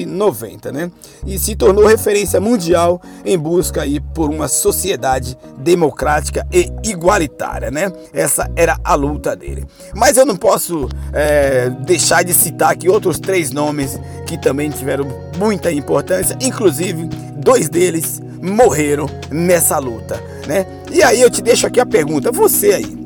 1990, 0.05 0.71
né? 0.71 0.91
E 1.25 1.37
se 1.37 1.55
tornou 1.55 1.85
referência 1.85 2.39
mundial 2.39 3.01
em 3.25 3.37
busca 3.37 3.81
aí 3.81 3.99
por 3.99 4.29
uma 4.29 4.47
sociedade 4.47 5.37
democrática 5.57 6.45
e 6.51 6.71
igualitária, 6.83 7.71
né? 7.71 7.91
Essa 8.13 8.49
era 8.55 8.77
a 8.83 8.95
luta 8.95 9.35
dele. 9.35 9.65
Mas 9.95 10.17
eu 10.17 10.25
não 10.25 10.35
posso 10.35 10.87
é, 11.13 11.69
deixar 11.69 12.23
de 12.23 12.33
citar 12.33 12.71
aqui 12.71 12.89
outros 12.89 13.19
três 13.19 13.51
nomes 13.51 13.99
que 14.25 14.37
também 14.37 14.69
tiveram 14.69 15.07
muita 15.37 15.71
importância, 15.71 16.37
inclusive 16.41 17.07
dois 17.37 17.69
deles 17.69 18.21
morreram 18.41 19.07
nessa 19.29 19.77
luta, 19.77 20.21
né? 20.47 20.65
E 20.91 21.03
aí 21.03 21.21
eu 21.21 21.29
te 21.29 21.41
deixo 21.41 21.67
aqui 21.67 21.79
a 21.79 21.85
pergunta, 21.85 22.31
você 22.31 22.73
aí 22.73 23.00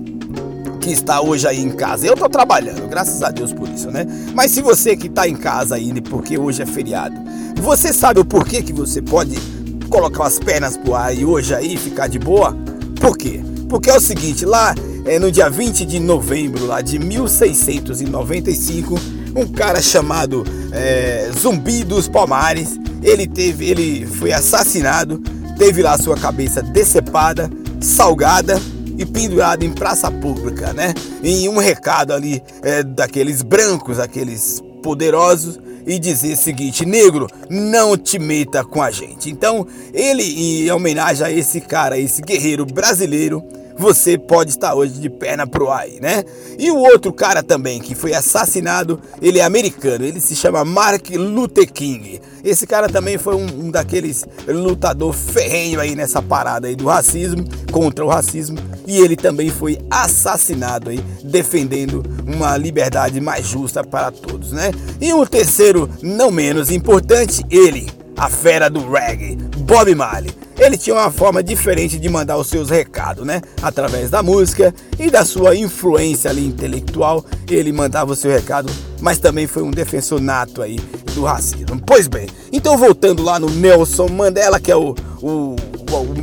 que 0.86 0.91
está 0.91 1.19
hoje 1.19 1.47
aí 1.47 1.59
em 1.59 1.72
casa, 1.72 2.05
eu 2.05 2.16
tô 2.16 2.30
trabalhando, 2.30 2.88
graças 2.88 3.23
a 3.23 3.31
Deus 3.31 3.52
por 3.52 3.67
isso, 3.67 3.89
né? 3.89 4.05
Mas 4.36 4.52
se 4.52 4.61
você 4.61 4.95
que 4.95 5.08
está 5.08 5.28
em 5.28 5.36
casa 5.36 5.73
ainda, 5.73 6.00
porque 6.00 6.38
hoje 6.38 6.61
é 6.61 6.66
feriado, 6.67 7.16
você 7.59 7.91
sabe 7.91 8.19
o 8.19 8.25
porquê 8.25 8.61
que 8.61 8.72
você 8.72 9.02
pode 9.02 9.36
colocar 9.89 10.28
as 10.28 10.38
pernas 10.38 10.78
pro 10.78 10.94
ar 10.94 11.17
e 11.17 11.25
hoje 11.25 11.56
aí 11.56 11.75
ficar 11.75 12.06
de 12.06 12.19
boa? 12.19 12.56
Por 13.02 13.17
quê? 13.17 13.41
Porque 13.67 13.89
é 13.89 13.97
o 13.97 14.00
seguinte, 14.00 14.45
lá 14.45 14.75
é, 15.06 15.17
no 15.17 15.31
dia 15.31 15.50
20 15.50 15.88
de 15.88 16.00
novembro 16.00 16.67
lá 16.67 16.81
de 16.81 17.00
1695, 17.00 18.94
um 19.35 19.47
cara 19.47 19.81
chamado 19.81 20.44
é, 20.72 21.31
Zumbi 21.35 21.84
dos 21.84 22.07
Palmares, 22.07 22.79
ele 23.01 23.25
teve, 23.25 23.68
ele 23.68 24.06
foi 24.06 24.31
assassinado, 24.31 25.18
teve 25.57 25.81
lá 25.81 25.97
sua 25.97 26.16
cabeça 26.16 26.62
decepada, 26.62 27.50
salgada 27.81 28.62
e 28.97 29.06
pendurada 29.06 29.66
em 29.66 29.72
praça 29.72 30.09
pública, 30.09 30.73
né? 30.73 30.94
Em 31.23 31.47
um 31.50 31.57
recado 31.57 32.13
ali 32.13 32.41
é, 32.61 32.83
daqueles 32.83 33.41
brancos, 33.41 34.00
aqueles 34.00 34.61
poderosos, 34.81 35.59
e 35.85 36.00
dizer 36.00 36.33
o 36.33 36.38
seguinte: 36.38 36.85
negro, 36.85 37.28
não 37.50 37.97
te 37.97 38.17
meta 38.17 38.63
com 38.63 38.81
a 38.81 38.91
gente. 38.91 39.29
Então, 39.29 39.66
ele, 39.94 40.23
em 40.23 40.72
homenagem 40.72 41.25
a 41.25 41.31
esse 41.31 41.61
cara, 41.61 41.97
esse 41.97 42.22
guerreiro 42.22 42.66
brasileiro, 42.66 43.44
você 43.78 44.17
pode 44.17 44.51
estar 44.51 44.73
hoje 44.73 44.94
de 44.94 45.09
perna 45.09 45.45
pro 45.45 45.69
ar, 45.69 45.88
né? 46.01 46.23
E 46.57 46.72
o 46.72 46.77
outro 46.77 47.12
cara 47.12 47.44
também 47.44 47.79
que 47.79 47.94
foi 47.94 48.13
assassinado, 48.13 49.00
ele 49.22 49.39
é 49.39 49.44
americano, 49.44 50.06
ele 50.06 50.22
se 50.22 50.35
chama 50.35 50.63
Mark 50.63 51.09
Luther 51.12 51.72
King. 51.72 52.22
Esse 52.44 52.66
cara 52.66 52.88
também 52.88 53.17
foi 53.17 53.35
um, 53.35 53.66
um 53.66 53.72
daqueles 53.72 54.25
lutador 54.47 55.13
ferrenho 55.13 55.81
aí 55.81 55.95
nessa 55.95 56.22
parada 56.22 56.67
aí 56.67 56.75
do 56.75 56.85
racismo, 56.85 57.44
contra 57.72 58.06
o 58.06 58.07
racismo, 58.07 58.57
e 58.88 59.00
ele 59.00 59.16
também 59.16 59.50
foi 59.50 59.78
assassinado 59.90 60.90
aí 60.90 61.00
defendendo 61.23 62.03
uma 62.25 62.56
liberdade 62.57 63.19
mais 63.19 63.46
justa 63.47 63.84
para 63.84 64.12
todos, 64.12 64.51
né? 64.51 64.72
E 65.01 65.13
o 65.13 65.25
terceiro, 65.25 65.90
não 66.01 66.31
menos 66.31 66.72
importante, 66.72 67.44
ele, 67.50 67.90
a 68.16 68.29
fera 68.29 68.69
do 68.69 68.90
reggae, 68.90 69.35
Bob 69.57 69.94
Marley. 69.94 70.31
Ele 70.57 70.78
tinha 70.78 70.95
uma 70.95 71.12
forma 71.12 71.44
diferente 71.44 72.00
de 72.00 72.07
mandar 72.07 72.38
os 72.38 72.47
seus 72.47 72.69
recados, 72.69 73.25
né? 73.25 73.41
Através 73.62 74.09
da 74.09 74.24
música 74.24 74.74
e 74.97 75.12
da 75.12 75.25
sua 75.25 75.53
influência 75.53 76.29
ali 76.29 76.45
intelectual, 76.45 77.25
ele 77.50 77.74
mandava 77.74 78.13
o 78.13 78.16
seu 78.16 78.31
recado, 78.31 78.72
mas 79.01 79.18
também 79.18 79.47
foi 79.47 79.63
um 79.63 79.72
defensor 79.72 80.22
nato 80.22 80.62
aí 80.62 80.79
do 81.13 81.24
racismo. 81.24 81.81
Pois 81.85 82.07
bem, 82.07 82.28
então 82.53 82.78
voltando 82.78 83.22
lá 83.22 83.38
no 83.38 83.50
Nelson 83.50 84.07
Mandela, 84.07 84.57
que 84.57 84.72
é 84.72 84.75
o, 84.78 84.95
o, 85.22 85.57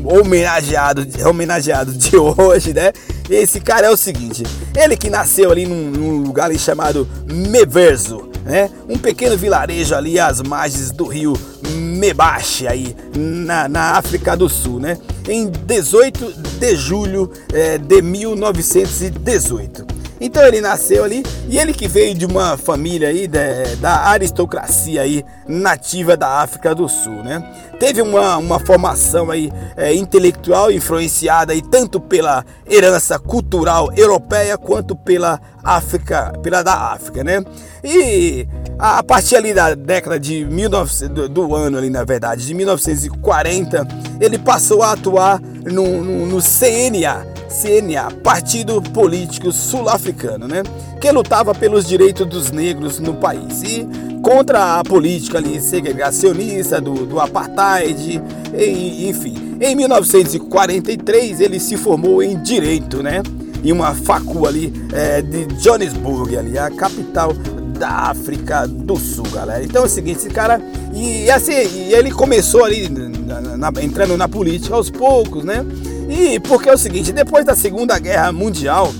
homenageado, 0.04 1.06
homenageado 1.26 1.92
de 1.92 2.16
hoje, 2.16 2.72
né? 2.72 2.92
Esse 3.30 3.60
cara 3.60 3.86
é 3.86 3.90
o 3.90 3.96
seguinte, 3.96 4.42
ele 4.76 4.96
que 4.96 5.08
nasceu 5.08 5.50
ali 5.50 5.66
num, 5.66 5.90
num 5.90 6.22
lugar 6.22 6.46
ali 6.46 6.58
chamado 6.58 7.08
Meverso, 7.26 8.28
né? 8.44 8.70
Um 8.88 8.98
pequeno 8.98 9.36
vilarejo 9.36 9.94
ali 9.94 10.18
às 10.18 10.40
margens 10.40 10.90
do 10.90 11.06
rio 11.06 11.32
Mebache 11.70 12.66
aí 12.66 12.96
na, 13.16 13.68
na 13.68 13.92
África 13.92 14.36
do 14.36 14.48
Sul, 14.48 14.80
né? 14.80 14.98
Em 15.28 15.48
18 15.48 16.32
de 16.58 16.76
julho 16.76 17.30
é, 17.52 17.78
de 17.78 18.02
1918. 18.02 19.91
Então 20.22 20.46
ele 20.46 20.60
nasceu 20.60 21.02
ali 21.02 21.24
e 21.48 21.58
ele 21.58 21.72
que 21.72 21.88
veio 21.88 22.14
de 22.14 22.24
uma 22.24 22.56
família 22.56 23.08
aí 23.08 23.26
de, 23.26 23.76
da 23.80 24.04
aristocracia 24.04 25.02
aí 25.02 25.24
nativa 25.48 26.16
da 26.16 26.40
África 26.40 26.72
do 26.76 26.88
Sul, 26.88 27.24
né? 27.24 27.42
Teve 27.80 28.00
uma, 28.00 28.36
uma 28.36 28.60
formação 28.60 29.32
aí 29.32 29.52
é, 29.76 29.92
intelectual 29.92 30.70
influenciada 30.70 31.52
aí 31.52 31.60
tanto 31.60 32.00
pela 32.00 32.44
herança 32.70 33.18
cultural 33.18 33.92
europeia 33.96 34.56
quanto 34.56 34.94
pela 34.94 35.40
África, 35.60 36.32
pela 36.40 36.62
da 36.62 36.92
África, 36.92 37.24
né? 37.24 37.44
E 37.82 38.46
a 38.78 39.02
partir 39.02 39.34
ali 39.34 39.52
da 39.52 39.74
década 39.74 40.20
de 40.20 40.44
1900, 40.44 41.08
do, 41.08 41.28
do 41.28 41.54
ano 41.56 41.78
ali 41.78 41.90
na 41.90 42.04
verdade, 42.04 42.46
de 42.46 42.54
1940, 42.54 43.88
ele 44.20 44.38
passou 44.38 44.84
a 44.84 44.92
atuar 44.92 45.40
no, 45.40 46.04
no, 46.04 46.26
no 46.26 46.38
CNA, 46.40 47.31
CNA, 47.62 48.10
Partido 48.24 48.82
Político 48.82 49.52
Sul-Africano, 49.52 50.48
né? 50.48 50.64
Que 51.00 51.12
lutava 51.12 51.54
pelos 51.54 51.86
direitos 51.86 52.26
dos 52.26 52.50
negros 52.50 52.98
no 52.98 53.14
país 53.14 53.62
e 53.62 53.86
contra 54.20 54.80
a 54.80 54.84
política 54.84 55.38
ali 55.38 55.60
segregacionista 55.60 56.80
do, 56.80 57.06
do 57.06 57.20
apartheid, 57.20 58.20
e, 58.52 59.08
enfim. 59.08 59.56
Em 59.60 59.76
1943 59.76 61.40
ele 61.40 61.60
se 61.60 61.76
formou 61.76 62.20
em 62.20 62.36
direito, 62.42 63.00
né? 63.00 63.22
Em 63.62 63.70
uma 63.70 63.94
facul 63.94 64.48
ali 64.48 64.72
é, 64.92 65.22
de 65.22 65.46
Johannesburg, 65.62 66.36
ali, 66.36 66.58
a 66.58 66.68
capital 66.68 67.32
da 67.78 68.10
África 68.10 68.66
do 68.66 68.96
Sul, 68.96 69.26
galera. 69.32 69.62
Então 69.62 69.82
é 69.82 69.86
o 69.86 69.88
seguinte, 69.88 70.18
esse 70.18 70.30
cara. 70.30 70.60
E, 70.92 71.30
assim, 71.30 71.52
e 71.52 71.94
ele 71.94 72.10
começou 72.10 72.64
ali 72.64 72.88
na, 72.88 73.70
na, 73.70 73.82
entrando 73.82 74.16
na 74.16 74.28
política 74.28 74.74
aos 74.74 74.90
poucos, 74.90 75.44
né? 75.44 75.64
E 76.08 76.40
porque 76.40 76.68
é 76.68 76.74
o 76.74 76.78
seguinte, 76.78 77.12
depois 77.12 77.44
da 77.44 77.54
Segunda 77.54 77.98
Guerra 77.98 78.32
Mundial, 78.32 78.92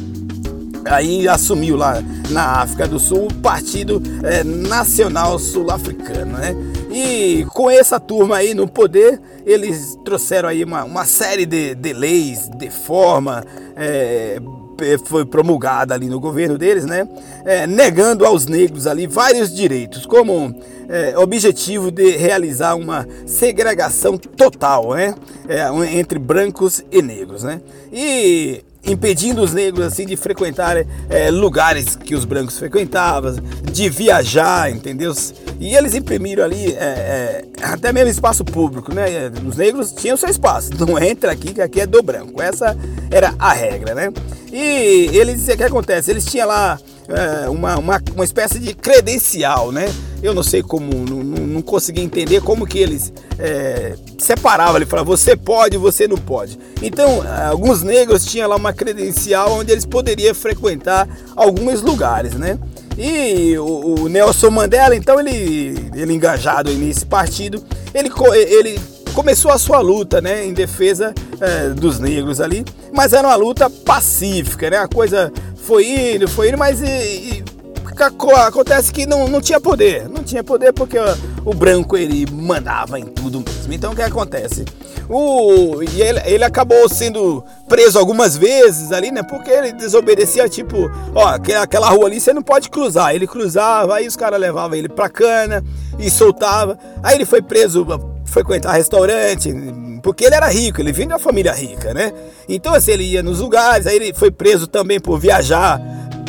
aí 0.84 1.28
assumiu 1.28 1.76
lá 1.76 2.02
na 2.30 2.62
África 2.62 2.86
do 2.88 2.98
Sul 2.98 3.26
o 3.26 3.34
Partido 3.34 4.02
é, 4.22 4.42
Nacional 4.42 5.38
Sul-Africano, 5.38 6.38
né? 6.38 6.54
E 6.90 7.46
com 7.50 7.70
essa 7.70 7.98
turma 7.98 8.36
aí 8.36 8.54
no 8.54 8.68
poder, 8.68 9.20
eles 9.46 9.98
trouxeram 10.04 10.48
aí 10.48 10.62
uma, 10.64 10.84
uma 10.84 11.04
série 11.04 11.46
de, 11.46 11.74
de 11.74 11.92
leis, 11.92 12.50
de 12.56 12.70
forma, 12.70 13.44
é, 13.76 14.38
foi 15.04 15.24
promulgada 15.24 15.94
ali 15.94 16.08
no 16.08 16.20
governo 16.20 16.58
deles, 16.58 16.84
né? 16.84 17.08
É, 17.44 17.66
negando 17.66 18.24
aos 18.24 18.46
negros 18.46 18.86
ali 18.86 19.06
vários 19.06 19.54
direitos, 19.54 20.06
como 20.06 20.54
é, 20.88 21.16
objetivo 21.18 21.90
de 21.90 22.10
realizar 22.10 22.74
uma 22.74 23.06
segregação 23.26 24.16
total, 24.16 24.94
né? 24.94 25.14
É, 25.48 25.98
entre 25.98 26.18
brancos 26.18 26.84
e 26.90 27.00
negros, 27.02 27.42
né? 27.42 27.60
E 27.92 28.64
impedindo 28.84 29.42
os 29.42 29.52
negros 29.52 29.86
assim 29.86 30.04
de 30.04 30.16
frequentar 30.16 30.76
é, 31.08 31.30
lugares 31.30 31.94
que 31.96 32.14
os 32.14 32.24
brancos 32.24 32.58
frequentavam, 32.58 33.34
de 33.70 33.88
viajar, 33.88 34.70
entendeu? 34.70 35.14
E 35.60 35.74
eles 35.74 35.94
imprimiram 35.94 36.44
ali 36.44 36.72
é, 36.72 36.78
é, 36.78 37.44
até 37.62 37.92
mesmo 37.92 38.10
espaço 38.10 38.44
público, 38.44 38.92
né? 38.94 39.04
Os 39.46 39.56
negros 39.56 39.92
tinham 39.92 40.16
seu 40.16 40.28
espaço, 40.28 40.70
não 40.84 40.98
entra 40.98 41.30
aqui 41.32 41.54
que 41.54 41.62
aqui 41.62 41.80
é 41.80 41.86
do 41.86 42.02
branco. 42.02 42.42
Essa 42.42 42.76
era 43.10 43.34
a 43.38 43.52
regra, 43.52 43.94
né? 43.94 44.12
E 44.52 45.08
eles, 45.12 45.46
o 45.48 45.56
que 45.56 45.62
acontece? 45.62 46.10
Eles 46.10 46.24
tinham 46.24 46.48
lá 46.48 46.78
é, 47.08 47.48
uma, 47.48 47.78
uma, 47.78 48.00
uma 48.14 48.24
espécie 48.24 48.58
de 48.58 48.74
credencial, 48.74 49.70
né? 49.70 49.86
Eu 50.22 50.34
não 50.34 50.42
sei 50.42 50.62
como, 50.62 50.90
não, 51.52 51.60
não 51.60 51.62
consegui 51.62 52.00
entender 52.00 52.40
como 52.40 52.66
que 52.66 52.78
eles 52.78 53.12
é, 53.38 53.94
separavam. 54.18 54.76
Ele 54.76 54.86
falava, 54.86 55.06
você 55.06 55.36
pode, 55.36 55.76
você 55.76 56.08
não 56.08 56.16
pode. 56.16 56.58
Então, 56.80 57.22
alguns 57.48 57.82
negros 57.82 58.24
tinham 58.24 58.48
lá 58.48 58.56
uma 58.56 58.72
credencial 58.72 59.52
onde 59.52 59.72
eles 59.72 59.84
poderiam 59.84 60.34
frequentar 60.34 61.08
alguns 61.36 61.82
lugares, 61.82 62.34
né? 62.34 62.58
E 62.96 63.56
o, 63.58 64.02
o 64.02 64.08
Nelson 64.08 64.50
Mandela, 64.50 64.94
então, 64.94 65.18
ele, 65.18 65.90
ele 65.94 66.12
engajado 66.12 66.70
nesse 66.72 67.06
partido, 67.06 67.62
ele, 67.94 68.10
ele 68.34 68.78
começou 69.14 69.50
a 69.50 69.58
sua 69.58 69.80
luta, 69.80 70.20
né, 70.20 70.44
em 70.44 70.52
defesa 70.52 71.14
é, 71.40 71.68
dos 71.68 71.98
negros 71.98 72.40
ali, 72.40 72.64
mas 72.92 73.12
era 73.12 73.28
uma 73.28 73.36
luta 73.36 73.68
pacífica, 73.68 74.70
né? 74.70 74.78
A 74.78 74.88
coisa 74.88 75.32
foi 75.56 76.14
indo, 76.14 76.28
foi 76.28 76.48
indo, 76.48 76.58
mas 76.58 76.80
e, 76.80 76.86
e, 76.86 77.44
acontece 78.46 78.92
que 78.92 79.06
não, 79.06 79.28
não 79.28 79.40
tinha 79.40 79.60
poder. 79.60 80.08
Não 80.08 80.22
tinha 80.22 80.42
poder 80.42 80.72
porque 80.72 80.98
o, 81.44 81.54
branco 81.54 81.96
ele 81.96 82.26
mandava 82.30 82.98
em 82.98 83.04
tudo 83.04 83.40
mesmo. 83.40 83.72
Então 83.72 83.92
o 83.92 83.96
que 83.96 84.02
acontece? 84.02 84.64
O, 85.08 85.82
e 85.82 86.00
ele, 86.00 86.20
ele 86.24 86.44
acabou 86.44 86.88
sendo 86.88 87.44
preso 87.68 87.98
algumas 87.98 88.36
vezes 88.36 88.92
ali, 88.92 89.10
né? 89.10 89.22
Porque 89.22 89.50
ele 89.50 89.72
desobedecia, 89.72 90.48
tipo, 90.48 90.90
ó, 91.14 91.28
aquela 91.60 91.88
rua 91.90 92.06
ali 92.06 92.20
você 92.20 92.32
não 92.32 92.42
pode 92.42 92.70
cruzar. 92.70 93.14
Ele 93.14 93.26
cruzava, 93.26 93.96
aí 93.96 94.06
os 94.06 94.16
caras 94.16 94.40
levavam 94.40 94.76
ele 94.76 94.88
pra 94.88 95.08
cana 95.08 95.62
e 95.98 96.10
soltava. 96.10 96.78
Aí 97.02 97.16
ele 97.16 97.24
foi 97.24 97.42
preso 97.42 97.86
frequentar 98.24 98.72
restaurante, 98.72 99.52
porque 100.02 100.24
ele 100.24 100.34
era 100.34 100.48
rico, 100.48 100.80
ele 100.80 100.90
vinha 100.90 101.08
de 101.08 101.12
uma 101.12 101.18
família 101.18 101.52
rica, 101.52 101.92
né? 101.92 102.12
Então, 102.48 102.72
assim, 102.72 102.92
ele 102.92 103.04
ia 103.04 103.22
nos 103.22 103.40
lugares, 103.40 103.86
aí 103.86 103.96
ele 103.96 104.14
foi 104.14 104.30
preso 104.30 104.66
também 104.66 104.98
por 104.98 105.18
viajar 105.18 105.80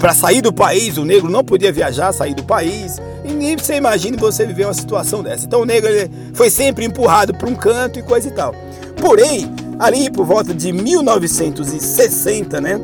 para 0.03 0.13
sair 0.13 0.41
do 0.41 0.51
país. 0.51 0.97
O 0.97 1.05
negro 1.05 1.29
não 1.29 1.45
podia 1.45 1.71
viajar, 1.71 2.11
sair 2.11 2.35
do 2.35 2.43
país. 2.43 3.01
E 3.23 3.31
nem 3.31 3.55
você 3.55 3.75
imagine 3.75 4.17
você 4.17 4.45
viver 4.45 4.65
uma 4.65 4.73
situação 4.73 5.23
dessa. 5.23 5.45
Então, 5.45 5.61
o 5.61 5.65
negro 5.65 5.89
foi 6.33 6.49
sempre 6.49 6.83
empurrado 6.83 7.33
para 7.33 7.47
um 7.47 7.55
canto 7.55 7.99
e 7.99 8.03
coisa 8.03 8.27
e 8.27 8.31
tal. 8.31 8.53
Porém, 8.97 9.49
ali 9.79 10.11
por 10.11 10.25
volta 10.25 10.53
de 10.53 10.73
1960, 10.73 12.59
né? 12.59 12.81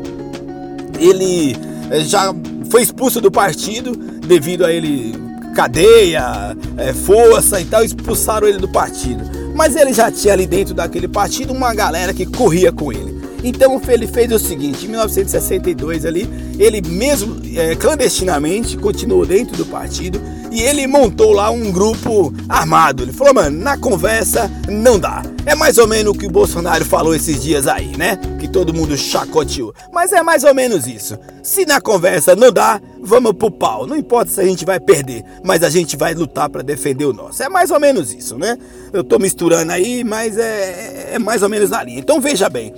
Ele 0.98 1.58
eh, 1.92 2.00
já 2.06 2.34
foi 2.70 2.84
expulso 2.84 3.20
do 3.20 3.30
partido 3.30 3.92
devido 4.26 4.66
a 4.66 4.72
ele 4.72 5.14
cadeia, 5.54 6.56
é, 6.78 6.94
força 6.94 7.60
e 7.60 7.66
tal, 7.66 7.84
expulsaram 7.84 8.48
ele 8.48 8.60
do 8.60 8.70
partido 8.70 9.40
mas 9.60 9.76
ele 9.76 9.92
já 9.92 10.10
tinha 10.10 10.32
ali 10.32 10.48
dentro 10.48 10.74
daquele 10.74 11.06
partido 11.06 11.52
uma 11.52 11.74
galera 11.74 12.14
que 12.14 12.26
corria 12.26 12.72
com 12.72 12.94
ele. 12.94 13.19
Então 13.44 13.82
ele 13.88 14.08
fez 14.08 14.32
o 14.32 14.40
seguinte, 14.40 14.86
em 14.86 14.90
1962 14.90 16.06
ali, 16.06 16.30
ele 16.60 16.82
mesmo 16.82 17.40
é, 17.56 17.76
clandestinamente 17.76 18.78
continuou 18.78 19.26
dentro 19.26 19.56
do 19.56 19.66
partido 19.66 20.20
e 20.52 20.62
ele 20.62 20.88
montou 20.88 21.32
lá 21.32 21.50
um 21.50 21.72
grupo 21.72 22.34
armado. 22.48 23.04
Ele 23.04 23.14
falou, 23.14 23.34
mano, 23.34 23.62
na 23.62 23.78
conversa 23.78 24.50
não 24.68 25.00
dá. 25.00 25.24
É 25.46 25.56
mais 25.56 25.78
ou 25.78 25.88
menos 25.88 26.14
o 26.14 26.18
que 26.18 26.26
o 26.26 26.32
Bolsonaro 26.32 26.84
falou 26.84 27.16
esses 27.16 27.42
dias 27.42 27.68
aí, 27.68 27.96
né? 27.98 28.18
Que 28.40 28.48
todo 28.48 28.74
mundo 28.74 28.98
chacoteou. 28.98 29.74
Mas 29.92 30.12
é 30.12 30.22
mais 30.22 30.44
ou 30.44 30.54
menos 30.54 30.88
isso. 30.88 31.18
Se 31.44 31.66
na 31.66 31.80
conversa 31.80 32.36
não 32.36 32.52
dá, 32.52 32.82
vamos 33.02 33.34
pro 33.34 33.52
pau. 33.52 33.86
Não 33.88 33.96
importa 33.96 34.32
se 34.32 34.42
a 34.42 34.46
gente 34.46 34.66
vai 34.66 34.80
perder, 34.80 35.24
mas 35.44 35.64
a 35.64 35.70
gente 35.70 35.96
vai 35.96 36.14
lutar 36.14 36.50
para 36.50 36.62
defender 36.62 37.06
o 37.06 37.14
nosso. 37.14 37.42
É 37.42 37.50
mais 37.50 37.72
ou 37.72 37.80
menos 37.80 38.14
isso, 38.14 38.38
né? 38.38 38.58
Eu 38.92 39.04
tô 39.04 39.20
misturando 39.20 39.72
aí, 39.72 40.04
mas 40.04 40.38
é, 40.38 41.12
é 41.14 41.20
mais 41.20 41.42
ou 41.42 41.50
menos 41.50 41.70
na 41.70 41.84
linha. 41.84 42.00
Então 42.00 42.20
veja 42.20 42.50
bem. 42.50 42.74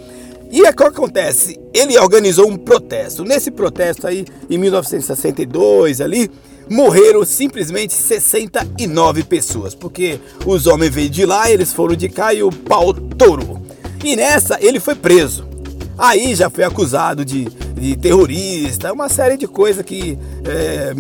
E 0.52 0.66
é 0.66 0.70
o 0.70 0.76
que 0.76 0.84
acontece? 0.84 1.58
Ele 1.74 1.98
organizou 1.98 2.50
um 2.50 2.58
protesto. 2.58 3.24
Nesse 3.24 3.50
protesto 3.50 4.06
aí, 4.06 4.26
em 4.50 4.58
1962 4.58 6.02
ali, 6.02 6.30
morreram 6.70 7.24
simplesmente 7.24 7.94
69 7.94 9.24
pessoas, 9.24 9.74
porque 9.74 10.20
os 10.46 10.68
homens 10.68 10.94
veio 10.94 11.10
de 11.10 11.26
lá, 11.26 11.50
eles 11.50 11.72
foram 11.72 11.96
de 11.96 12.10
cá 12.10 12.34
e 12.34 12.44
o 12.44 12.52
pau 12.52 12.94
torou. 12.94 13.62
E 14.04 14.16
nessa 14.16 14.58
ele 14.62 14.80
foi 14.80 14.96
preso. 14.96 15.48
Aí 15.98 16.36
já 16.36 16.50
foi 16.50 16.64
acusado 16.64 17.24
de, 17.24 17.48
de 17.82 17.96
terrorista, 17.96 18.94
uma 18.94 19.10
série 19.10 19.36
de 19.36 19.48
coisas 19.48 19.84
que 19.84 20.16
é, 20.46 20.94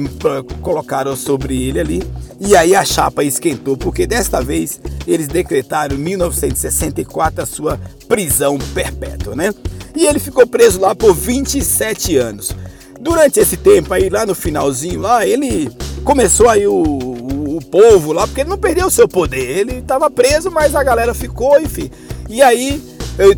colocaram 0.62 1.16
sobre 1.16 1.62
ele 1.62 1.80
ali. 1.80 2.04
E 2.39 2.56
aí 2.57 2.75
a 2.75 2.83
chapa 2.83 3.24
esquentou, 3.24 3.78
porque 3.78 4.07
desta 4.07 4.42
vez 4.42 4.81
eles 5.06 5.28
decretaram 5.28 5.95
em 5.95 6.00
1964 6.00 7.44
a 7.44 7.45
sua 7.45 7.80
prisão 8.07 8.57
perpétua, 8.74 9.36
né? 9.36 9.54
E 9.95 10.07
ele 10.07 10.18
ficou 10.18 10.48
preso 10.48 10.80
lá 10.80 10.95
por 10.95 11.13
27 11.13 12.18
anos. 12.18 12.51
Durante 13.00 13.39
esse 13.39 13.57
tempo 13.57 13.94
aí, 13.94 14.10
lá 14.10 14.25
no 14.25 14.33
finalzinho, 14.33 15.01
lá, 15.01 15.25
ele 15.25 15.69
começou 16.04 16.50
aí 16.50 16.66
o, 16.66 16.74
o, 16.74 17.57
o 17.57 17.62
povo 17.66 18.12
lá, 18.12 18.25
porque 18.25 18.42
ele 18.42 18.50
não 18.50 18.57
perdeu 18.57 18.88
o 18.88 18.92
seu 18.92 19.07
poder. 19.07 19.60
Ele 19.60 19.74
estava 19.78 20.10
preso, 20.10 20.50
mas 20.50 20.75
a 20.75 20.83
galera 20.83 21.13
ficou, 21.13 21.60
enfim. 21.60 21.92
E 22.28 22.42
aí 22.42 22.81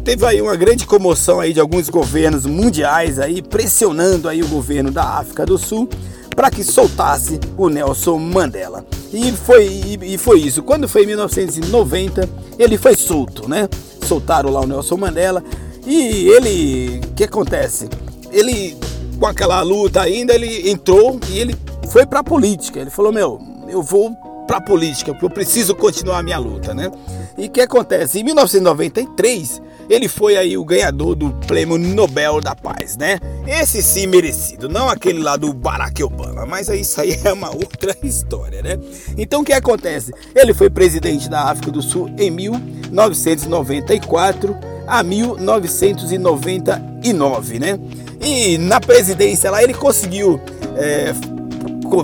teve 0.04 0.26
aí 0.26 0.42
uma 0.42 0.56
grande 0.56 0.86
comoção 0.86 1.40
aí 1.40 1.54
de 1.54 1.60
alguns 1.60 1.90
governos 1.90 2.46
mundiais 2.46 3.20
aí 3.20 3.42
pressionando 3.42 4.30
aí 4.30 4.42
o 4.42 4.48
governo 4.48 4.92
da 4.92 5.04
África 5.04 5.46
do 5.46 5.58
Sul 5.58 5.90
para 6.36 6.50
que 6.50 6.64
soltasse 6.64 7.40
o 7.58 7.70
Nelson 7.70 8.18
Mandela. 8.18 8.86
E 9.12 9.32
foi, 9.32 9.66
e, 9.68 10.14
e 10.14 10.18
foi 10.18 10.40
isso. 10.40 10.64
Quando 10.64 10.88
foi 10.88 11.04
em 11.04 11.08
1990, 11.08 12.28
ele 12.58 12.78
foi 12.78 12.96
solto, 12.96 13.48
né? 13.48 13.70
Soltaram 14.08 14.50
lá 14.50 14.62
o 14.62 14.68
Nelson 14.68 14.98
Mandela. 14.98 15.44
E 15.86 16.28
ele, 16.30 17.02
o 17.06 17.14
que 17.14 17.24
acontece? 17.24 17.88
Ele 18.32 18.76
com 19.20 19.28
aquela 19.28 19.62
luta 19.62 20.02
ainda, 20.02 20.34
ele 20.34 20.70
entrou 20.70 21.20
e 21.30 21.40
ele 21.40 21.56
foi 21.90 22.06
para 22.06 22.20
a 22.20 22.24
política. 22.24 22.80
Ele 22.80 22.90
falou: 22.90 23.12
Meu, 23.12 23.40
eu 23.70 23.82
vou 23.82 24.16
para 24.48 24.58
a 24.58 24.62
política, 24.62 25.14
porque 25.14 25.26
eu 25.26 25.30
preciso 25.30 25.76
continuar 25.76 26.20
a 26.20 26.24
minha 26.24 26.38
luta, 26.38 26.74
né? 26.74 26.90
E 27.38 27.48
o 27.48 27.50
que 27.50 27.60
acontece? 27.62 28.20
Em 28.20 28.24
1993, 28.24 29.62
ele 29.90 30.08
foi 30.08 30.38
aí 30.38 30.56
o 30.58 30.64
ganhador 30.64 31.16
do 31.16 31.32
Prêmio 31.48 31.78
Nobel 31.78 32.40
da 32.42 32.56
Paz, 32.56 32.96
né? 32.98 33.20
Esse 33.48 33.82
sim 33.82 34.06
merecido, 34.08 34.70
não 34.70 34.88
aquele 34.90 35.20
lá 35.20 35.36
do 35.36 35.52
Barack 35.54 36.02
Obama, 36.04 36.46
mas 36.46 36.70
isso 36.70 37.02
aí 37.02 37.20
é 37.24 37.34
uma 37.34 37.50
outra 37.50 37.98
história, 38.04 38.62
né? 38.62 38.78
Então 39.18 39.42
o 39.42 39.44
que 39.44 39.54
acontece? 39.54 40.14
Ele 40.36 40.54
foi 40.54 40.70
presidente 40.70 41.28
da 41.30 41.50
África 41.50 41.72
do 41.72 41.82
Sul 41.82 42.12
em 42.18 42.30
1994 42.30 44.56
a 44.88 45.04
1999, 45.04 47.60
né? 47.60 47.78
E 48.22 48.58
na 48.58 48.80
presidência 48.80 49.52
lá 49.52 49.62
ele 49.62 49.74
conseguiu 49.74 50.40
é, 50.78 51.14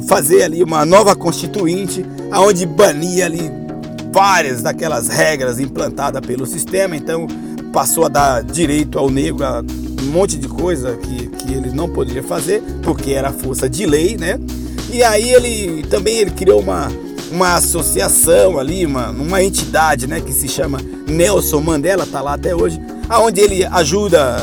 fazer 0.02 0.44
ali 0.44 0.64
uma 0.64 0.86
nova 0.86 1.16
constituinte, 1.16 2.06
aonde 2.32 2.66
bania 2.66 3.26
ali 3.26 3.52
várias 4.12 4.62
daquelas 4.62 5.08
regras 5.08 5.60
implantadas 5.60 6.22
pelo 6.26 6.46
sistema, 6.46 6.96
então 6.96 7.28
passou 7.72 8.06
a 8.06 8.10
dar 8.10 8.44
direito 8.44 8.98
ao 8.98 9.10
negro 9.10 9.46
a 9.46 9.64
um 10.02 10.12
monte 10.12 10.38
de 10.38 10.48
coisa 10.48 10.96
que, 10.98 11.28
que 11.28 11.54
ele 11.54 11.72
não 11.72 11.90
poderia 11.90 12.24
fazer, 12.24 12.64
porque 12.82 13.12
era 13.12 13.32
força 13.32 13.70
de 13.70 13.86
lei, 13.86 14.18
né? 14.18 14.40
E 14.92 15.04
aí 15.04 15.32
ele 15.32 15.84
também 15.88 16.18
ele 16.18 16.32
criou 16.32 16.62
uma, 16.62 16.88
uma 17.32 17.56
associação 17.56 18.58
ali, 18.58 18.86
uma, 18.86 19.10
uma 19.10 19.44
entidade, 19.44 20.08
né, 20.08 20.20
que 20.20 20.34
se 20.34 20.48
chama 20.48 20.80
Nelson 21.08 21.62
Mandela, 21.62 22.08
tá 22.08 22.22
lá 22.22 22.34
até 22.34 22.56
hoje, 22.56 22.82
aonde 23.08 23.42
ele 23.42 23.64
ajuda 23.66 24.38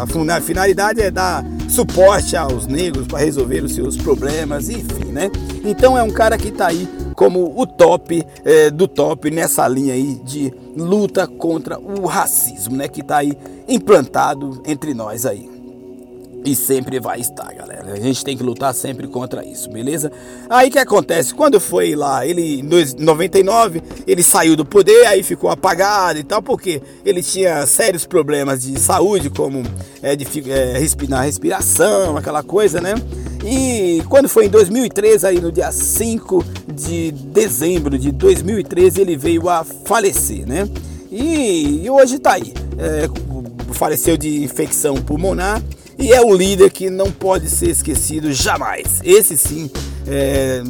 a 0.00 0.40
finalidade 0.40 1.02
é 1.02 1.10
dar 1.10 1.44
suporte 1.70 2.36
aos 2.36 2.66
negros 2.66 3.06
para 3.06 3.20
resolver 3.20 3.62
os 3.62 3.74
seus 3.74 3.96
problemas, 3.96 4.68
enfim, 4.68 5.06
né? 5.06 5.30
Então 5.64 5.96
é 5.96 6.02
um 6.02 6.10
cara 6.10 6.36
que 6.36 6.48
está 6.48 6.66
aí 6.66 6.88
como 7.14 7.52
o 7.60 7.66
top 7.66 8.24
é, 8.44 8.70
do 8.70 8.88
top 8.88 9.30
nessa 9.30 9.68
linha 9.68 9.94
aí 9.94 10.14
de 10.24 10.52
luta 10.76 11.26
contra 11.26 11.78
o 11.78 12.06
racismo, 12.06 12.76
né? 12.76 12.88
Que 12.88 13.00
está 13.00 13.18
aí 13.18 13.36
implantado 13.68 14.62
entre 14.66 14.94
nós 14.94 15.26
aí. 15.26 15.49
E 16.44 16.56
sempre 16.56 16.98
vai 16.98 17.20
estar, 17.20 17.52
galera. 17.52 17.92
A 17.92 18.00
gente 18.00 18.24
tem 18.24 18.36
que 18.36 18.42
lutar 18.42 18.74
sempre 18.74 19.06
contra 19.06 19.44
isso, 19.44 19.68
beleza? 19.68 20.10
Aí 20.48 20.70
que 20.70 20.78
acontece? 20.78 21.34
Quando 21.34 21.60
foi 21.60 21.94
lá, 21.94 22.26
ele 22.26 22.60
em 22.60 22.62
99, 22.62 23.82
ele 24.06 24.22
saiu 24.22 24.56
do 24.56 24.64
poder, 24.64 25.06
aí 25.06 25.22
ficou 25.22 25.50
apagado 25.50 26.18
e 26.18 26.24
tal, 26.24 26.42
porque 26.42 26.80
ele 27.04 27.22
tinha 27.22 27.66
sérios 27.66 28.06
problemas 28.06 28.62
de 28.62 28.78
saúde, 28.80 29.28
como 29.28 29.62
é, 30.02 30.16
de 30.16 30.50
é, 30.50 30.78
respirar, 30.78 31.24
respiração, 31.24 32.16
aquela 32.16 32.42
coisa, 32.42 32.80
né? 32.80 32.94
E 33.44 34.02
quando 34.08 34.28
foi 34.28 34.46
em 34.46 34.50
2013, 34.50 35.26
aí 35.26 35.40
no 35.40 35.52
dia 35.52 35.70
5 35.70 36.44
de 36.74 37.12
dezembro 37.12 37.98
de 37.98 38.12
2013, 38.12 39.00
ele 39.00 39.16
veio 39.16 39.48
a 39.48 39.62
falecer, 39.62 40.46
né? 40.46 40.68
E, 41.10 41.84
e 41.84 41.90
hoje 41.90 42.18
tá 42.18 42.32
aí. 42.32 42.54
É, 42.78 43.08
faleceu 43.74 44.16
de 44.16 44.42
infecção 44.42 44.96
pulmonar 44.96 45.62
e 46.00 46.14
é 46.14 46.20
o 46.22 46.34
líder 46.34 46.70
que 46.70 46.88
não 46.88 47.12
pode 47.12 47.50
ser 47.50 47.68
esquecido 47.68 48.32
jamais. 48.32 49.00
Esse 49.04 49.36
sim, 49.36 49.70
é, 50.06 50.62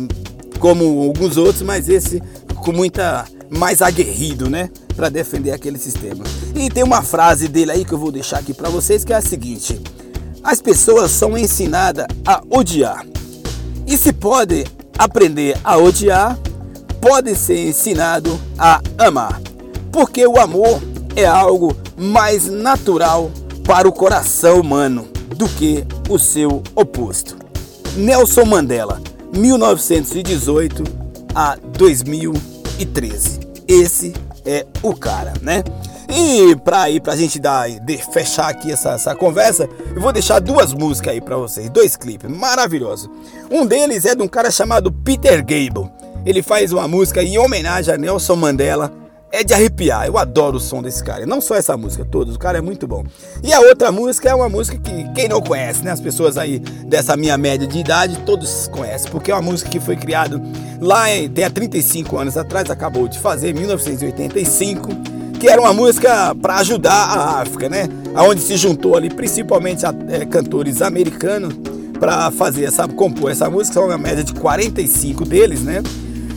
como 0.58 0.84
alguns 1.04 1.36
outros, 1.36 1.62
mas 1.62 1.88
esse 1.88 2.20
com 2.56 2.72
muita 2.72 3.24
mais 3.48 3.80
aguerrido, 3.80 4.50
né, 4.50 4.68
para 4.96 5.08
defender 5.08 5.52
aquele 5.52 5.78
sistema. 5.78 6.24
E 6.54 6.68
tem 6.68 6.82
uma 6.82 7.00
frase 7.00 7.46
dele 7.46 7.70
aí 7.70 7.84
que 7.84 7.92
eu 7.92 7.98
vou 7.98 8.10
deixar 8.10 8.40
aqui 8.40 8.52
para 8.52 8.68
vocês 8.68 9.04
que 9.04 9.12
é 9.12 9.16
a 9.16 9.20
seguinte: 9.20 9.80
As 10.42 10.60
pessoas 10.60 11.12
são 11.12 11.38
ensinadas 11.38 12.06
a 12.26 12.42
odiar. 12.50 13.06
E 13.86 13.96
se 13.96 14.12
pode 14.12 14.66
aprender 14.98 15.56
a 15.62 15.78
odiar, 15.78 16.36
pode 17.00 17.36
ser 17.36 17.68
ensinado 17.68 18.38
a 18.58 18.80
amar. 18.98 19.40
Porque 19.92 20.26
o 20.26 20.38
amor 20.38 20.82
é 21.14 21.24
algo 21.24 21.76
mais 21.96 22.46
natural 22.46 23.30
para 23.64 23.88
o 23.88 23.92
coração 23.92 24.60
humano 24.60 25.08
do 25.40 25.48
que 25.48 25.86
o 26.06 26.18
seu 26.18 26.62
oposto. 26.74 27.34
Nelson 27.96 28.44
Mandela, 28.44 29.00
1918 29.34 30.84
a 31.34 31.56
2013. 31.78 33.40
Esse 33.66 34.12
é 34.44 34.66
o 34.82 34.94
cara, 34.94 35.32
né? 35.40 35.64
E 36.10 36.54
para 36.56 36.90
ir 36.90 37.00
pra 37.00 37.16
gente 37.16 37.38
dar 37.38 37.70
de, 37.70 37.96
fechar 38.12 38.50
aqui 38.50 38.70
essa, 38.70 38.90
essa 38.90 39.14
conversa, 39.14 39.66
eu 39.94 40.02
vou 40.02 40.12
deixar 40.12 40.40
duas 40.40 40.74
músicas 40.74 41.14
aí 41.14 41.22
para 41.22 41.38
vocês, 41.38 41.70
dois 41.70 41.96
clipes 41.96 42.30
maravilhosos. 42.30 43.08
Um 43.50 43.64
deles 43.64 44.04
é 44.04 44.14
de 44.14 44.22
um 44.22 44.28
cara 44.28 44.50
chamado 44.50 44.92
Peter 44.92 45.38
Gable. 45.38 45.90
Ele 46.26 46.42
faz 46.42 46.70
uma 46.70 46.86
música 46.86 47.22
em 47.22 47.38
homenagem 47.38 47.94
a 47.94 47.96
Nelson 47.96 48.36
Mandela 48.36 48.92
é 49.32 49.44
de 49.44 49.54
arrepiar. 49.54 50.06
Eu 50.06 50.18
adoro 50.18 50.56
o 50.56 50.60
som 50.60 50.82
desse 50.82 51.02
cara. 51.02 51.24
Não 51.24 51.40
só 51.40 51.54
essa 51.54 51.76
música, 51.76 52.04
todos. 52.04 52.34
O 52.34 52.38
cara 52.38 52.58
é 52.58 52.60
muito 52.60 52.86
bom. 52.86 53.04
E 53.42 53.52
a 53.52 53.60
outra 53.60 53.92
música 53.92 54.28
é 54.28 54.34
uma 54.34 54.48
música 54.48 54.78
que 54.78 55.08
quem 55.12 55.28
não 55.28 55.40
conhece, 55.40 55.84
né? 55.84 55.92
As 55.92 56.00
pessoas 56.00 56.36
aí 56.36 56.58
dessa 56.58 57.16
minha 57.16 57.38
média 57.38 57.66
de 57.66 57.78
idade, 57.78 58.18
todos 58.26 58.68
conhecem. 58.68 59.10
Porque 59.10 59.30
é 59.30 59.34
uma 59.34 59.42
música 59.42 59.70
que 59.70 59.80
foi 59.80 59.96
criada 59.96 60.40
lá 60.80 61.10
em, 61.10 61.28
tem 61.28 61.44
há 61.44 61.50
35 61.50 62.18
anos 62.18 62.36
atrás, 62.36 62.70
acabou 62.70 63.06
de 63.06 63.18
fazer, 63.18 63.50
em 63.50 63.54
1985. 63.54 64.88
Que 65.38 65.48
era 65.48 65.60
uma 65.60 65.72
música 65.72 66.34
para 66.34 66.56
ajudar 66.56 66.92
a 66.92 67.40
África, 67.40 67.68
né? 67.68 67.88
Aonde 68.14 68.40
se 68.42 68.56
juntou 68.56 68.96
ali 68.96 69.08
principalmente 69.08 69.86
a, 69.86 69.94
é, 70.08 70.26
cantores 70.26 70.82
americanos 70.82 71.54
para 71.98 72.30
fazer 72.30 72.64
essa 72.64 72.88
compor 72.88 73.30
essa 73.30 73.48
música, 73.48 73.74
são 73.74 73.86
uma 73.86 73.98
média 73.98 74.24
de 74.24 74.32
45 74.34 75.24
deles, 75.24 75.60
né? 75.62 75.82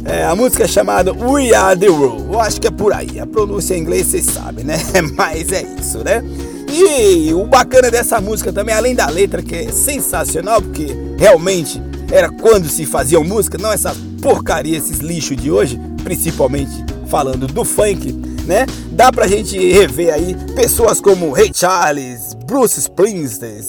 É, 0.06 0.24
a 0.24 0.36
música 0.36 0.66
é 0.66 0.68
chamada 0.68 1.14
We 1.14 1.54
Are 1.54 1.80
The 1.80 1.90
World. 1.90 2.34
Eu 2.34 2.40
acho 2.40 2.60
que 2.60 2.68
é 2.68 2.72
por 2.72 2.94
aí. 2.94 3.20
A 3.20 3.26
pronúncia 3.26 3.76
em 3.76 3.80
inglês 3.80 4.08
vocês 4.08 4.26
sabem, 4.26 4.66
né? 4.66 4.78
Mas 5.16 5.52
é 5.52 5.64
isso, 5.80 6.00
né? 6.00 6.24
E 6.68 7.34
o 7.34 7.46
bacana 7.46 7.90
dessa 7.90 8.20
música 8.20 8.52
também, 8.52 8.74
além 8.74 8.96
da 8.96 9.08
letra 9.08 9.42
que 9.42 9.56
é 9.56 9.72
sensacional, 9.72 10.62
porque 10.62 10.88
realmente 11.18 11.82
era 12.12 12.30
quando 12.30 12.68
se 12.68 12.86
fazia 12.86 13.20
música, 13.20 13.58
não 13.58 13.72
essa 13.72 13.96
porcaria, 14.22 14.78
esses 14.78 15.00
lixos 15.00 15.38
de 15.38 15.52
hoje, 15.52 15.80
principalmente 16.04 16.72
falando 17.08 17.48
do 17.48 17.64
funk, 17.64 18.12
né? 18.46 18.66
Dá 18.92 19.12
pra 19.12 19.28
gente 19.28 19.58
rever 19.72 20.14
aí 20.14 20.36
pessoas 20.56 21.00
como 21.00 21.32
Ray 21.32 21.52
Charles, 21.54 22.33
Bruce 22.54 22.78
Springsteen, 22.78 23.64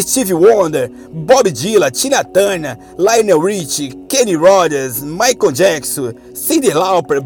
Steve 0.00 0.32
Wonder, 0.32 0.90
Bob 1.12 1.50
Dylan, 1.50 1.90
Tina 1.90 2.24
Turner, 2.24 2.78
Lionel 2.96 3.38
Richie, 3.38 3.92
Kenny 4.08 4.34
Rogers, 4.34 5.02
Michael 5.02 5.52
Jackson, 5.52 6.14
Cyndi 6.34 6.72
Lauper, 6.72 7.22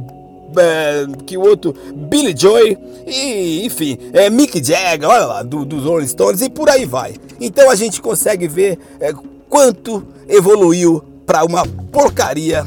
que 1.24 1.38
outro, 1.38 1.72
Billy 1.94 2.34
Joy 2.36 2.76
e 3.06 3.64
enfim, 3.64 3.96
é, 4.12 4.28
Mick 4.28 4.60
Jagger, 4.60 5.08
olha 5.08 5.26
lá, 5.26 5.42
do, 5.44 5.64
dos 5.64 5.84
Rolling 5.84 6.08
Stones 6.08 6.40
e 6.42 6.50
por 6.50 6.68
aí 6.68 6.84
vai. 6.84 7.14
Então 7.40 7.70
a 7.70 7.76
gente 7.76 8.02
consegue 8.02 8.48
ver 8.48 8.76
é, 8.98 9.14
quanto 9.48 10.04
evoluiu 10.28 11.04
para 11.24 11.44
uma 11.44 11.64
porcaria 11.92 12.66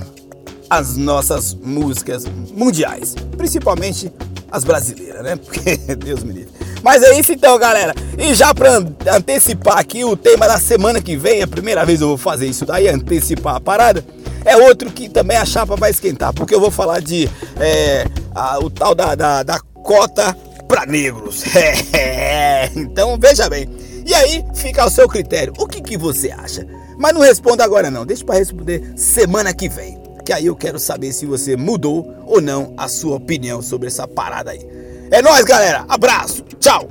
as 0.69 0.96
nossas 0.96 1.53
músicas 1.53 2.24
mundiais, 2.53 3.15
principalmente 3.36 4.10
as 4.50 4.63
brasileiras, 4.63 5.24
né? 5.24 5.36
Porque 5.43 5.75
Deus 5.98 6.24
me 6.24 6.31
livre. 6.31 6.68
Mas 6.81 7.03
é 7.03 7.17
isso 7.19 7.31
então, 7.31 7.57
galera. 7.57 7.93
E 8.17 8.33
já 8.33 8.53
para 8.53 8.83
antecipar 9.15 9.77
aqui 9.77 10.03
o 10.03 10.15
tema 10.15 10.48
da 10.48 10.59
semana 10.59 11.01
que 11.01 11.15
vem, 11.15 11.39
é 11.39 11.43
a 11.43 11.48
primeira 11.48 11.86
vez 11.86 12.01
eu 12.01 12.07
vou 12.09 12.17
fazer 12.17 12.48
isso 12.48 12.65
daí, 12.65 12.88
antecipar 12.88 13.55
a 13.55 13.59
parada. 13.59 14.03
É 14.45 14.55
outro 14.55 14.89
que 14.91 15.09
também 15.09 15.38
a 15.38 15.45
chapa 15.45 15.75
vai 15.75 15.91
esquentar, 15.91 16.33
porque 16.33 16.55
eu 16.55 16.59
vou 16.59 16.71
falar 16.71 17.01
de 17.01 17.29
é, 17.59 18.05
a, 18.33 18.59
o 18.59 18.69
tal 18.69 18.95
da, 18.95 19.15
da, 19.15 19.43
da 19.43 19.59
cota 19.59 20.36
para 20.67 20.86
negros. 20.86 21.43
É, 21.91 22.69
então 22.75 23.17
veja 23.19 23.50
bem. 23.50 23.67
E 24.05 24.13
aí 24.13 24.43
fica 24.53 24.83
ao 24.83 24.89
seu 24.89 25.07
critério. 25.07 25.53
O 25.57 25.67
que, 25.67 25.81
que 25.81 25.98
você 25.98 26.31
acha? 26.31 26.65
Mas 26.98 27.13
não 27.13 27.21
responda 27.21 27.63
agora 27.63 27.89
não, 27.89 28.05
deixa 28.05 28.25
para 28.25 28.36
responder 28.36 28.93
semana 28.95 29.53
que 29.53 29.69
vem. 29.69 29.98
Que 30.25 30.33
aí 30.33 30.45
eu 30.45 30.55
quero 30.55 30.77
saber 30.77 31.13
se 31.13 31.25
você 31.25 31.55
mudou 31.55 32.13
ou 32.25 32.41
não 32.41 32.74
a 32.77 32.88
sua 32.88 33.15
opinião 33.15 33.62
sobre 33.62 33.88
essa 33.88 34.07
parada 34.07 34.51
aí. 34.51 34.78
É 35.11 35.21
nóis, 35.21 35.43
galera. 35.43 35.85
Abraço. 35.87 36.43
Tchau. 36.59 36.89